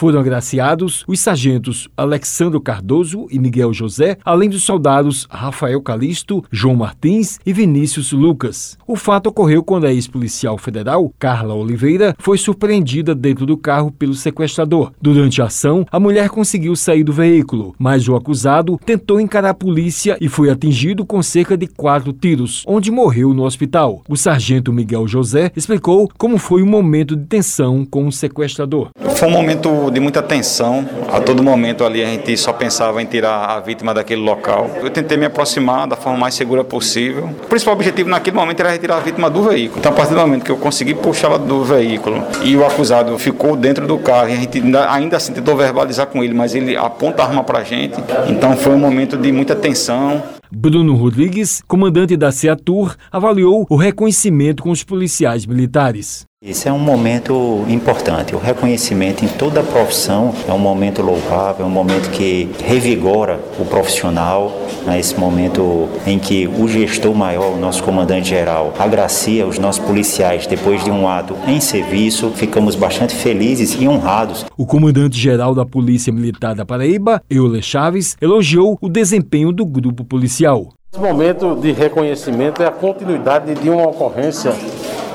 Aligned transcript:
Foram 0.00 0.20
agraciados 0.20 1.04
os 1.06 1.20
sargentos 1.20 1.86
Alexandro 1.94 2.58
Cardoso 2.58 3.26
e 3.30 3.38
Miguel 3.38 3.70
José, 3.74 4.16
além 4.24 4.48
dos 4.48 4.62
soldados 4.62 5.26
Rafael 5.30 5.78
Calisto, 5.82 6.42
João 6.50 6.74
Martins 6.74 7.38
e 7.44 7.52
Vinícius 7.52 8.10
Lucas. 8.10 8.78
O 8.86 8.96
fato 8.96 9.26
ocorreu 9.26 9.62
quando 9.62 9.84
a 9.84 9.92
ex-policial 9.92 10.56
federal, 10.56 11.12
Carla 11.18 11.52
Oliveira, 11.52 12.16
foi 12.18 12.38
surpreendida 12.38 13.14
dentro 13.14 13.44
do 13.44 13.58
carro 13.58 13.92
pelo 13.92 14.14
sequestrador. 14.14 14.90
Durante 15.02 15.42
a 15.42 15.44
ação, 15.44 15.84
a 15.92 16.00
mulher 16.00 16.30
conseguiu 16.30 16.74
sair 16.74 17.04
do 17.04 17.12
veículo, 17.12 17.74
mas 17.78 18.08
o 18.08 18.16
acusado 18.16 18.80
tentou 18.82 19.20
encarar 19.20 19.50
a 19.50 19.54
polícia 19.54 20.16
e 20.18 20.30
foi 20.30 20.48
atingido 20.48 21.04
com 21.04 21.22
cerca 21.22 21.58
de 21.58 21.66
quatro 21.66 22.10
tiros, 22.10 22.64
onde 22.66 22.90
morreu 22.90 23.34
no 23.34 23.44
hospital. 23.44 24.00
O 24.08 24.16
sargento 24.16 24.72
Miguel 24.72 25.06
José 25.06 25.52
explicou 25.54 26.08
como 26.16 26.38
foi 26.38 26.62
o 26.62 26.66
momento 26.66 27.14
de 27.14 27.26
tensão 27.26 27.84
com 27.84 28.06
o 28.06 28.12
sequestrador. 28.12 28.88
Foi 29.20 29.28
um 29.28 29.32
momento 29.32 29.89
de 29.90 30.00
muita 30.00 30.22
tensão. 30.22 30.88
A 31.12 31.20
todo 31.20 31.42
momento 31.42 31.84
ali 31.84 32.02
a 32.02 32.06
gente 32.06 32.36
só 32.36 32.52
pensava 32.52 33.02
em 33.02 33.06
tirar 33.06 33.44
a 33.44 33.60
vítima 33.60 33.92
daquele 33.92 34.22
local. 34.22 34.70
Eu 34.82 34.90
tentei 34.90 35.16
me 35.16 35.26
aproximar 35.26 35.86
da 35.86 35.96
forma 35.96 36.18
mais 36.18 36.34
segura 36.34 36.64
possível. 36.64 37.26
O 37.42 37.46
principal 37.46 37.74
objetivo 37.74 38.08
naquele 38.08 38.36
momento 38.36 38.60
era 38.60 38.70
retirar 38.70 38.96
a 38.96 39.00
vítima 39.00 39.28
do 39.28 39.42
veículo. 39.42 39.80
Então, 39.80 39.92
a 39.92 39.94
partir 39.94 40.14
do 40.14 40.20
momento 40.20 40.44
que 40.44 40.50
eu 40.50 40.56
consegui 40.56 40.94
puxá-la 40.94 41.38
do 41.38 41.64
veículo 41.64 42.22
e 42.42 42.56
o 42.56 42.64
acusado 42.64 43.18
ficou 43.18 43.56
dentro 43.56 43.86
do 43.86 43.98
carro 43.98 44.28
e 44.28 44.32
a 44.32 44.36
gente 44.36 44.58
ainda, 44.58 44.92
ainda 44.92 45.16
assim 45.16 45.32
tentou 45.32 45.56
verbalizar 45.56 46.06
com 46.06 46.22
ele, 46.22 46.34
mas 46.34 46.54
ele 46.54 46.76
aponta 46.76 47.22
a 47.22 47.26
arma 47.26 47.44
para 47.44 47.58
a 47.58 47.64
gente. 47.64 48.00
Então, 48.28 48.56
foi 48.56 48.72
um 48.72 48.78
momento 48.78 49.16
de 49.16 49.32
muita 49.32 49.54
tensão. 49.54 50.22
Bruno 50.52 50.96
Rodrigues, 50.96 51.62
comandante 51.68 52.16
da 52.16 52.32
CEATUR, 52.32 52.96
avaliou 53.12 53.66
o 53.70 53.76
reconhecimento 53.76 54.62
com 54.64 54.70
os 54.70 54.82
policiais 54.82 55.46
militares. 55.46 56.29
Esse 56.42 56.70
é 56.70 56.72
um 56.72 56.78
momento 56.78 57.66
importante. 57.68 58.34
O 58.34 58.38
reconhecimento 58.38 59.22
em 59.22 59.28
toda 59.28 59.60
a 59.60 59.62
profissão 59.62 60.34
é 60.48 60.52
um 60.54 60.58
momento 60.58 61.02
louvável, 61.02 61.66
é 61.66 61.68
um 61.68 61.70
momento 61.70 62.10
que 62.12 62.48
revigora 62.64 63.38
o 63.58 63.64
profissional. 63.66 64.50
Né? 64.86 64.98
Esse 64.98 65.20
momento 65.20 65.86
em 66.06 66.18
que 66.18 66.48
o 66.48 66.66
gestor 66.66 67.14
maior, 67.14 67.52
o 67.52 67.58
nosso 67.58 67.82
comandante-geral, 67.82 68.72
agracia 68.78 69.46
os 69.46 69.58
nossos 69.58 69.84
policiais 69.84 70.46
depois 70.46 70.82
de 70.82 70.90
um 70.90 71.06
ato 71.06 71.36
em 71.46 71.60
serviço. 71.60 72.30
Ficamos 72.30 72.74
bastante 72.74 73.14
felizes 73.14 73.76
e 73.78 73.86
honrados. 73.86 74.46
O 74.56 74.64
comandante-geral 74.64 75.54
da 75.54 75.66
Polícia 75.66 76.10
Militar 76.10 76.54
da 76.54 76.64
Paraíba, 76.64 77.22
Euler 77.28 77.60
Chaves, 77.60 78.16
elogiou 78.18 78.78
o 78.80 78.88
desempenho 78.88 79.52
do 79.52 79.66
grupo 79.66 80.06
policial. 80.06 80.68
Esse 80.90 81.02
momento 81.02 81.54
de 81.54 81.70
reconhecimento 81.70 82.62
é 82.62 82.66
a 82.66 82.72
continuidade 82.72 83.54
de 83.54 83.68
uma 83.68 83.86
ocorrência 83.86 84.52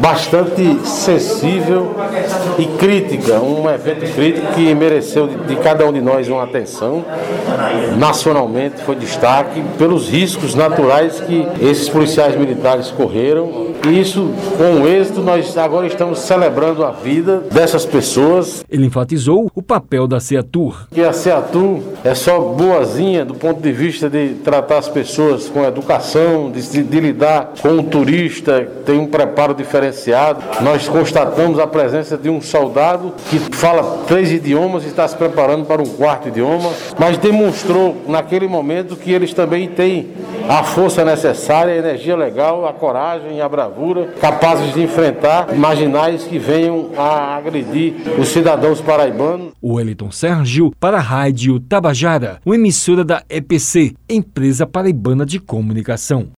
bastante 0.00 0.78
sensível 0.86 1.94
e 2.58 2.66
crítica, 2.78 3.40
um 3.40 3.68
evento 3.68 4.12
crítico 4.14 4.52
que 4.54 4.74
mereceu 4.74 5.26
de, 5.26 5.36
de, 5.36 5.56
cada 5.56 5.86
um 5.86 5.92
de 5.92 6.00
nós 6.00 6.28
uma 6.28 6.44
atenção. 6.44 7.04
Nacionalmente 7.96 8.82
foi 8.82 8.96
destaque 8.96 9.62
pelos 9.76 10.08
riscos 10.08 10.54
naturais 10.54 11.20
que 11.20 11.46
esses 11.60 11.88
policiais 11.88 12.36
militares 12.36 12.90
correram. 12.90 13.68
E 13.86 14.00
isso, 14.00 14.30
com 14.56 14.82
o 14.82 14.88
êxito, 14.88 15.20
nós 15.20 15.56
agora 15.56 15.86
estamos 15.86 16.18
celebrando 16.18 16.84
a 16.84 16.90
vida 16.90 17.40
dessas 17.52 17.86
pessoas. 17.86 18.64
Ele 18.68 18.86
enfatizou 18.86 19.50
o 19.54 19.62
papel 19.62 20.06
da 20.08 20.18
CEATUR. 20.18 20.88
Que 20.90 21.02
a 21.02 21.12
CEATUR 21.12 21.80
é 22.04 22.14
só 22.14 22.40
boazinha 22.40 23.24
do 23.24 23.34
ponto 23.34 23.60
de 23.60 23.72
vista 23.72 24.10
de 24.10 24.34
tratar 24.44 24.78
as 24.78 24.88
pessoas 24.88 25.48
com 25.48 25.64
educação, 25.64 26.50
de, 26.50 26.82
de 26.82 27.00
lidar 27.00 27.52
com 27.60 27.78
o 27.78 27.82
turista, 27.82 28.68
tem 28.84 28.98
um 28.98 29.06
preparo 29.06 29.54
diferente 29.54 29.87
diferenciado. 29.88 30.40
Nós 30.62 30.88
constatamos 30.88 31.58
a 31.58 31.66
presença 31.66 32.16
de 32.16 32.28
um 32.28 32.40
soldado 32.40 33.12
que 33.28 33.38
fala 33.38 34.04
três 34.06 34.30
idiomas 34.30 34.84
e 34.84 34.88
está 34.88 35.06
se 35.06 35.16
preparando 35.16 35.64
para 35.64 35.82
um 35.82 35.86
quarto 35.86 36.28
idioma, 36.28 36.70
mas 36.98 37.18
demonstrou 37.18 38.04
naquele 38.06 38.46
momento 38.46 38.96
que 38.96 39.12
eles 39.12 39.32
também 39.32 39.68
têm 39.68 40.08
a 40.48 40.62
força 40.62 41.04
necessária, 41.04 41.74
a 41.74 41.76
energia 41.76 42.16
legal, 42.16 42.66
a 42.66 42.72
coragem 42.72 43.36
e 43.36 43.40
a 43.40 43.48
bravura, 43.48 44.14
capazes 44.20 44.72
de 44.74 44.82
enfrentar 44.82 45.54
marginais 45.54 46.24
que 46.24 46.38
venham 46.38 46.90
a 46.96 47.36
agredir 47.36 47.94
os 48.18 48.28
cidadãos 48.28 48.80
paraibanos. 48.80 49.52
O 49.60 49.74
Wellington 49.74 50.10
Sérgio 50.10 50.72
para 50.80 50.98
a 50.98 51.00
Rádio 51.00 51.60
Tabajara, 51.60 52.40
uma 52.44 52.54
emissora 52.54 53.04
da 53.04 53.22
EPC, 53.28 53.94
Empresa 54.08 54.66
Paraibana 54.66 55.26
de 55.26 55.38
Comunicação. 55.38 56.28